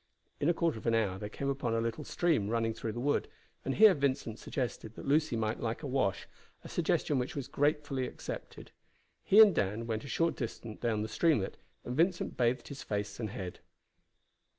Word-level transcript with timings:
In 0.39 0.49
a 0.49 0.53
quarter 0.55 0.79
of 0.79 0.87
an 0.87 0.95
hour 0.95 1.19
they 1.19 1.29
came 1.29 1.47
upon 1.47 1.75
a 1.75 1.79
little 1.79 2.03
stream 2.03 2.49
running 2.49 2.73
through 2.73 2.93
the 2.93 2.99
wood, 2.99 3.27
and 3.63 3.75
here 3.75 3.93
Vincent 3.93 4.39
suggested 4.39 4.95
that 4.95 5.05
Lucy 5.07 5.35
might 5.35 5.59
like 5.59 5.83
a 5.83 5.87
wash, 5.87 6.27
a 6.63 6.69
suggestion 6.69 7.19
which 7.19 7.35
was 7.35 7.47
gratefully 7.47 8.07
accepted. 8.07 8.71
He 9.23 9.39
and 9.39 9.53
Dan 9.53 9.85
went 9.85 10.03
a 10.03 10.07
short 10.07 10.35
distance 10.35 10.79
down 10.79 11.03
the 11.03 11.07
streamlet, 11.07 11.57
and 11.85 11.95
Vincent 11.95 12.35
bathed 12.35 12.69
his 12.69 12.81
face 12.81 13.19
and 13.19 13.29
head. 13.29 13.59